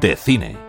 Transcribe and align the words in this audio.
De 0.00 0.16
cine. 0.16 0.67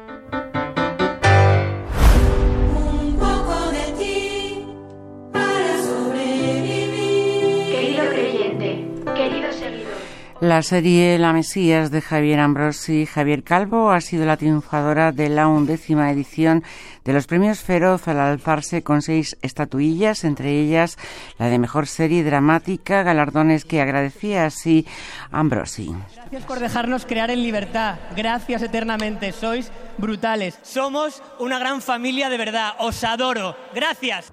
La 10.41 10.63
serie 10.63 11.19
La 11.19 11.33
Mesías 11.33 11.91
de 11.91 11.99
Javier 11.99 12.39
Ambrosi 12.39 13.05
Javier 13.05 13.43
Calvo 13.43 13.91
ha 13.91 13.99
sido 13.99 14.25
la 14.25 14.37
triunfadora 14.37 15.11
de 15.11 15.27
la 15.27 15.49
undécima 15.49 16.09
edición 16.11 16.63
de 17.03 17.11
los 17.11 17.27
premios 17.27 17.59
Feroz 17.59 18.07
al 18.07 18.19
alzarse 18.19 18.81
con 18.81 19.01
seis 19.01 19.37
estatuillas, 19.41 20.23
entre 20.23 20.57
ellas 20.61 20.97
la 21.39 21.47
de 21.47 21.59
mejor 21.59 21.87
serie 21.87 22.23
dramática, 22.23 23.03
galardones 23.03 23.65
que 23.65 23.81
agradecía 23.81 24.45
así 24.45 24.87
Ambrosi. 25.29 25.93
Gracias 26.15 26.45
por 26.45 26.59
dejarnos 26.61 27.05
crear 27.05 27.31
en 27.31 27.43
libertad. 27.43 27.97
Gracias 28.15 28.61
eternamente. 28.61 29.33
Sois 29.33 29.73
brutales. 29.97 30.57
Somos 30.61 31.21
una 31.39 31.59
gran 31.59 31.81
familia 31.81 32.29
de 32.29 32.37
verdad. 32.37 32.75
Os 32.79 33.03
adoro. 33.03 33.57
Gracias. 33.75 34.31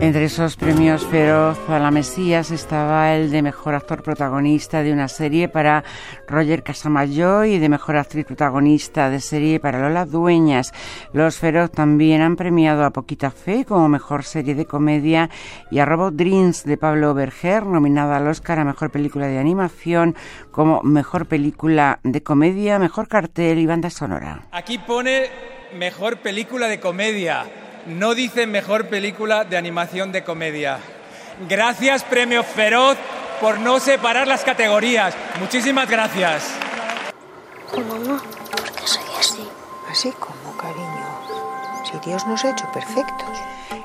Entre 0.00 0.24
esos 0.24 0.56
premios 0.56 1.04
feroz 1.04 1.58
a 1.68 1.78
la 1.78 1.90
Mesías 1.90 2.50
estaba 2.50 3.14
el 3.14 3.30
de 3.30 3.42
mejor 3.42 3.74
actor 3.74 4.02
protagonista 4.02 4.82
de 4.82 4.94
una 4.94 5.08
serie 5.08 5.46
para 5.46 5.84
Roger 6.26 6.62
Casamayor 6.62 7.44
y 7.44 7.58
de 7.58 7.68
mejor 7.68 7.98
actriz 7.98 8.24
protagonista 8.24 9.10
de 9.10 9.20
serie 9.20 9.60
para 9.60 9.78
Lola 9.78 10.06
Dueñas. 10.06 10.72
Los 11.12 11.36
feroz 11.36 11.70
también 11.70 12.22
han 12.22 12.36
premiado 12.36 12.86
a 12.86 12.90
Poquita 12.92 13.30
Fe 13.30 13.66
como 13.66 13.90
mejor 13.90 14.24
serie 14.24 14.54
de 14.54 14.64
comedia 14.64 15.28
y 15.70 15.80
a 15.80 15.84
Robot 15.84 16.14
Dreams 16.14 16.64
de 16.64 16.78
Pablo 16.78 17.12
Berger, 17.12 17.66
nominada 17.66 18.16
al 18.16 18.26
Oscar 18.26 18.58
a 18.58 18.64
mejor 18.64 18.90
película 18.90 19.26
de 19.26 19.38
animación 19.38 20.16
como 20.50 20.82
mejor 20.82 21.26
película 21.26 22.00
de 22.04 22.22
comedia, 22.22 22.78
mejor 22.78 23.06
cartel 23.06 23.58
y 23.58 23.66
banda 23.66 23.90
sonora. 23.90 24.46
Aquí 24.50 24.78
pone 24.78 25.26
mejor 25.76 26.16
película 26.16 26.68
de 26.68 26.80
comedia 26.80 27.44
no 27.86 28.14
dice 28.14 28.46
mejor 28.46 28.88
película 28.88 29.44
de 29.44 29.56
animación 29.56 30.12
de 30.12 30.24
comedia. 30.24 30.78
Gracias, 31.48 32.04
Premio 32.04 32.42
Feroz, 32.42 32.96
por 33.40 33.58
no 33.58 33.80
separar 33.80 34.26
las 34.26 34.44
categorías. 34.44 35.14
Muchísimas 35.40 35.88
gracias. 35.88 36.54
Mamá, 37.76 38.22
¿por 38.50 38.72
qué 38.72 38.86
soy 38.86 39.04
así? 39.18 39.48
Así 39.90 40.10
como, 40.12 40.56
cariño. 40.56 41.90
Si 41.90 42.08
Dios 42.08 42.26
nos 42.26 42.44
ha 42.44 42.50
hecho 42.50 42.70
perfectos. 42.72 43.38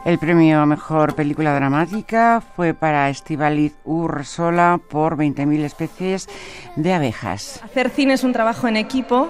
El 0.03 0.19
premio 0.19 0.59
a 0.59 0.65
mejor 0.67 1.15
película 1.15 1.55
dramática 1.55 2.41
fue 2.55 2.75
para 2.75 3.09
Estivaliz 3.09 3.73
Ursola 3.85 4.79
por 4.89 5.17
20.000 5.17 5.63
especies 5.63 6.29
de 6.75 6.93
abejas. 6.93 7.59
Hacer 7.63 7.89
cine 7.89 8.13
es 8.13 8.23
un 8.23 8.31
trabajo 8.31 8.67
en 8.67 8.77
equipo 8.77 9.29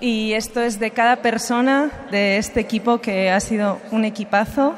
y 0.00 0.32
esto 0.34 0.60
es 0.60 0.78
de 0.78 0.90
cada 0.90 1.16
persona 1.16 1.90
de 2.10 2.38
este 2.38 2.60
equipo 2.60 3.00
que 3.00 3.30
ha 3.30 3.40
sido 3.40 3.78
un 3.90 4.04
equipazo. 4.04 4.74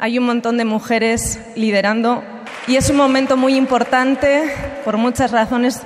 Hay 0.00 0.18
un 0.18 0.26
montón 0.26 0.56
de 0.58 0.64
mujeres 0.64 1.40
liderando 1.56 2.22
y 2.66 2.76
es 2.76 2.88
un 2.90 2.96
momento 2.96 3.36
muy 3.36 3.56
importante 3.56 4.52
por 4.84 4.96
muchas 4.96 5.32
razones. 5.32 5.82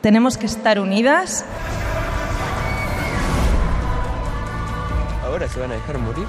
Tenemos 0.00 0.36
que 0.36 0.46
estar 0.46 0.80
unidas. 0.80 1.44
Ahora 5.24 5.48
se 5.48 5.60
van 5.60 5.70
a 5.70 5.74
dejar 5.74 5.98
morir 5.98 6.26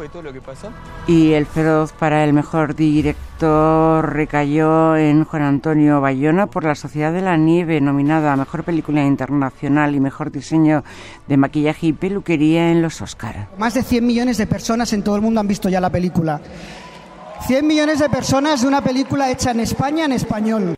de 0.00 0.08
todo 0.08 0.22
lo 0.22 0.32
que 0.32 0.40
pasó. 0.40 0.68
Y 1.06 1.32
el 1.32 1.46
feroz 1.46 1.92
para 1.92 2.24
el 2.24 2.32
mejor 2.32 2.74
director 2.74 4.12
recayó 4.12 4.96
en 4.96 5.24
Juan 5.24 5.42
Antonio 5.42 6.00
Bayona 6.00 6.46
por 6.46 6.64
La 6.64 6.74
Sociedad 6.74 7.12
de 7.12 7.20
la 7.20 7.36
Nieve, 7.36 7.80
nominada 7.80 8.32
a 8.32 8.36
Mejor 8.36 8.64
Película 8.64 9.04
Internacional 9.04 9.94
y 9.94 10.00
Mejor 10.00 10.30
Diseño 10.30 10.84
de 11.28 11.36
Maquillaje 11.36 11.88
y 11.88 11.92
Peluquería 11.92 12.70
en 12.70 12.82
los 12.82 13.00
Oscar. 13.02 13.48
Más 13.58 13.74
de 13.74 13.82
100 13.82 14.06
millones 14.06 14.38
de 14.38 14.46
personas 14.46 14.92
en 14.92 15.02
todo 15.02 15.16
el 15.16 15.22
mundo 15.22 15.40
han 15.40 15.48
visto 15.48 15.68
ya 15.68 15.80
la 15.80 15.90
película. 15.90 16.40
100 17.46 17.66
millones 17.66 17.98
de 17.98 18.08
personas 18.08 18.62
de 18.62 18.68
una 18.68 18.82
película 18.82 19.30
hecha 19.30 19.50
en 19.50 19.60
España 19.60 20.04
en 20.04 20.12
español. 20.12 20.74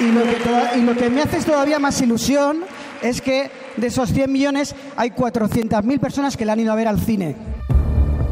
Y 0.00 0.10
lo 0.10 0.22
que, 0.22 0.78
y 0.78 0.82
lo 0.82 0.96
que 0.96 1.10
me 1.10 1.20
hace 1.20 1.40
todavía 1.42 1.78
más 1.78 2.00
ilusión 2.00 2.60
es 3.02 3.20
que 3.20 3.50
de 3.76 3.86
esos 3.86 4.12
100 4.12 4.32
millones 4.32 4.74
hay 4.96 5.10
400.000 5.10 6.00
personas 6.00 6.36
que 6.36 6.44
la 6.44 6.54
han 6.54 6.60
ido 6.60 6.72
a 6.72 6.76
ver 6.76 6.88
al 6.88 7.00
cine. 7.00 7.36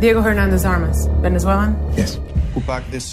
Diego 0.00 0.20
Hernández 0.20 0.64
Armas, 0.64 1.08
Venezuelan. 1.20 1.76
Yes. 1.96 2.18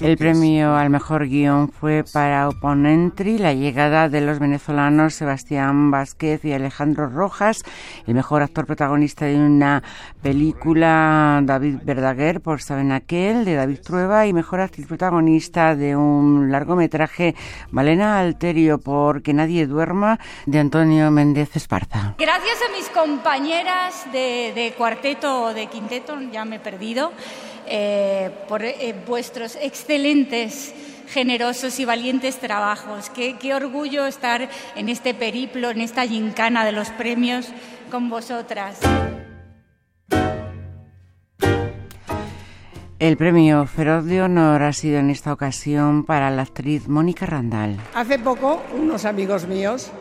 El 0.02 0.18
premio 0.18 0.76
al 0.76 0.90
mejor 0.90 1.28
guion 1.28 1.70
fue 1.70 2.04
para 2.12 2.50
Oponentry, 2.50 3.38
la 3.38 3.54
llegada 3.54 4.10
de 4.10 4.22
los 4.22 4.40
venezolanos 4.40 5.14
Sebastián 5.14 5.92
Vázquez 5.92 6.44
y 6.46 6.54
Alejandro 6.54 7.10
Rojas, 7.10 7.64
el 8.08 8.16
mejor 8.16 8.42
actor 8.42 8.66
protagonista 8.66 9.26
de 9.26 9.36
una 9.36 9.84
película 10.22 11.42
David 11.44 11.78
Verdaguer 11.84 12.42
por 12.42 12.62
Saben 12.62 12.92
Aquel 12.92 13.46
de 13.46 13.56
David 13.56 13.80
Trueba 13.82 14.26
y 14.26 14.34
mejor 14.34 14.62
actriz 14.62 14.88
protagonista 14.88 15.76
de 15.76 15.96
un 15.96 16.52
largometraje 16.52 17.36
Malena 17.72 18.20
Alterio 18.20 18.80
por 18.80 19.22
Que 19.22 19.34
nadie 19.34 19.68
duerma 19.68 20.20
de 20.46 20.60
Antonio 20.60 21.12
Méndez 21.12 21.56
Esparza. 21.56 22.16
Gracias 22.18 22.58
a 22.68 22.72
mis 22.76 22.90
compañeras 22.90 24.06
de, 24.12 24.54
de 24.56 24.74
cuarteto 24.78 25.44
o 25.44 25.54
de 25.54 25.68
quinteto, 25.68 26.20
ya 26.32 26.46
me 26.46 26.58
he 26.58 26.60
perdido. 26.60 27.12
Eh, 27.68 28.30
por 28.48 28.64
eh, 28.64 28.96
vuestros 29.08 29.58
excelentes, 29.60 30.74
generosos 31.08 31.80
y 31.80 31.86
valientes 31.86 32.38
trabajos. 32.38 33.10
Qué, 33.10 33.38
qué, 33.40 33.56
orgullo 33.56 34.06
estar 34.06 34.50
en 34.76 34.90
este 34.90 35.14
periplo, 35.14 35.72
en 35.72 35.82
esta 35.82 36.06
gincana 36.06 36.64
de 36.66 36.72
los 36.72 36.90
premios 36.92 37.48
con 37.90 38.10
vosotras. 38.10 38.80
El 42.98 43.18
premio 43.18 43.66
Feroz 43.66 44.06
de 44.06 44.22
Honor 44.22 44.64
ha 44.64 44.74
sido 44.74 45.00
en 45.00 45.10
esta 45.10 45.34
ocasión 45.34 46.06
para 46.06 46.30
la 46.30 46.44
actriz 46.44 46.88
Mónica 46.88 47.26
Randall. 47.26 47.78
Hace 47.94 48.20
poco, 48.20 48.64
unos 48.74 49.06
amigos 49.06 49.48
míos, 49.48 49.92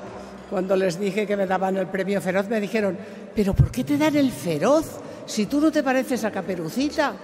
cuando 0.48 0.76
les 0.76 1.00
dije 1.00 1.26
que 1.26 1.36
me 1.36 1.46
daban 1.46 1.76
el 1.76 1.88
premio 1.88 2.20
Feroz, 2.20 2.48
me 2.48 2.60
dijeron, 2.60 2.96
¿pero 3.34 3.52
por 3.52 3.70
qué 3.70 3.84
te 3.84 3.98
dan 3.98 4.14
el 4.16 4.30
Feroz 4.30 5.00
si 5.26 5.46
tú 5.46 5.60
no 5.60 5.72
te 5.72 5.82
pareces 5.82 6.24
a 6.24 6.30
Caperucita? 6.30 7.14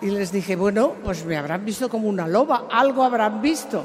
Y 0.00 0.10
les 0.10 0.30
dije, 0.30 0.56
bueno, 0.56 0.94
pues 1.02 1.24
me 1.24 1.36
habrán 1.36 1.64
visto 1.64 1.88
como 1.88 2.08
una 2.08 2.28
loba, 2.28 2.66
algo 2.70 3.02
habrán 3.02 3.40
visto. 3.40 3.82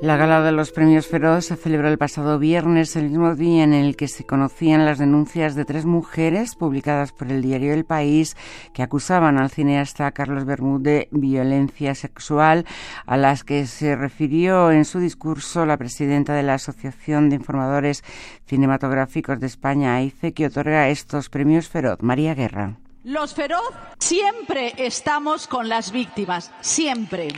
La 0.00 0.16
gala 0.16 0.42
de 0.42 0.52
los 0.52 0.70
premios 0.70 1.08
Feroz 1.08 1.46
se 1.46 1.56
celebró 1.56 1.88
el 1.88 1.98
pasado 1.98 2.38
viernes, 2.38 2.94
el 2.94 3.10
mismo 3.10 3.34
día 3.34 3.64
en 3.64 3.74
el 3.74 3.96
que 3.96 4.06
se 4.06 4.24
conocían 4.24 4.86
las 4.86 4.98
denuncias 4.98 5.56
de 5.56 5.64
tres 5.64 5.86
mujeres 5.86 6.54
publicadas 6.54 7.10
por 7.10 7.32
el 7.32 7.42
diario 7.42 7.74
El 7.74 7.84
País 7.84 8.36
que 8.72 8.84
acusaban 8.84 9.38
al 9.38 9.50
cineasta 9.50 10.12
Carlos 10.12 10.44
Bermúdez 10.44 10.84
de 10.84 11.08
violencia 11.10 11.96
sexual, 11.96 12.64
a 13.06 13.16
las 13.16 13.42
que 13.42 13.66
se 13.66 13.96
refirió 13.96 14.70
en 14.70 14.84
su 14.84 15.00
discurso 15.00 15.66
la 15.66 15.76
presidenta 15.76 16.32
de 16.32 16.44
la 16.44 16.54
Asociación 16.54 17.28
de 17.28 17.34
Informadores 17.34 18.04
Cinematográficos 18.46 19.40
de 19.40 19.48
España, 19.48 19.96
AICE, 19.96 20.32
que 20.32 20.46
otorga 20.46 20.90
estos 20.90 21.28
premios 21.28 21.68
Feroz. 21.68 21.98
María 22.02 22.36
Guerra. 22.36 22.76
Los 23.02 23.34
Feroz 23.34 23.72
siempre 23.98 24.74
estamos 24.76 25.48
con 25.48 25.68
las 25.68 25.90
víctimas, 25.90 26.52
siempre. 26.60 27.30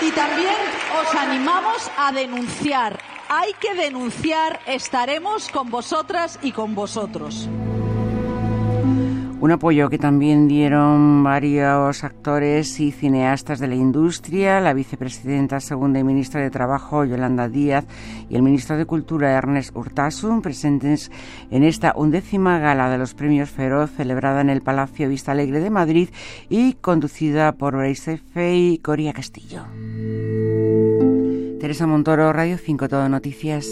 Y 0.00 0.10
también 0.10 0.54
os 1.00 1.14
animamos 1.14 1.90
a 1.96 2.12
denunciar. 2.12 3.00
Hay 3.28 3.52
que 3.54 3.74
denunciar, 3.74 4.60
estaremos 4.66 5.48
con 5.48 5.70
vosotras 5.70 6.38
y 6.42 6.52
con 6.52 6.74
vosotros. 6.74 7.48
Un 9.44 9.52
apoyo 9.52 9.90
que 9.90 9.98
también 9.98 10.48
dieron 10.48 11.22
varios 11.22 12.02
actores 12.02 12.80
y 12.80 12.92
cineastas 12.92 13.60
de 13.60 13.68
la 13.68 13.74
industria, 13.74 14.58
la 14.58 14.72
vicepresidenta 14.72 15.60
segunda 15.60 15.98
y 15.98 16.02
ministra 16.02 16.40
de 16.40 16.48
Trabajo 16.48 17.04
Yolanda 17.04 17.50
Díaz 17.50 17.84
y 18.30 18.36
el 18.36 18.42
ministro 18.42 18.78
de 18.78 18.86
Cultura 18.86 19.32
Ernest 19.32 19.76
Urtasun, 19.76 20.40
presentes 20.40 21.10
en 21.50 21.62
esta 21.62 21.92
undécima 21.94 22.58
gala 22.58 22.88
de 22.88 22.96
los 22.96 23.12
premios 23.12 23.50
Feroz 23.50 23.90
celebrada 23.90 24.40
en 24.40 24.48
el 24.48 24.62
Palacio 24.62 25.10
Vista 25.10 25.32
Alegre 25.32 25.60
de 25.60 25.68
Madrid 25.68 26.08
y 26.48 26.72
conducida 26.72 27.52
por 27.52 27.76
Fe 27.94 28.56
y 28.56 28.78
Coria 28.78 29.12
Castillo. 29.12 29.64
Teresa 31.60 31.86
Montoro, 31.86 32.32
Radio 32.32 32.56
5 32.56 32.88
Todo 32.88 33.10
Noticias. 33.10 33.68